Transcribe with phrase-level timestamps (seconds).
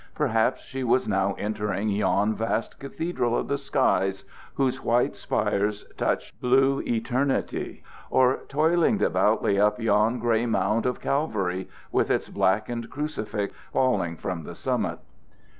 [0.15, 4.23] Perhaps she was now entering yon vast cathedral of the skies,
[4.55, 11.69] whose white spires touched blue eternity; or toiling devoutly up yon gray mount of Calvary,
[11.91, 14.97] with its blackened crucifix falling from the summit.